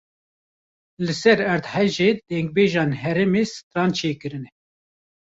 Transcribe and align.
Li 1.05 1.13
ser 1.21 1.39
erdhejê 1.55 2.09
dengbêjên 2.29 2.91
herêmê 3.01 3.43
stran 3.53 3.89
çêkirine. 3.97 4.51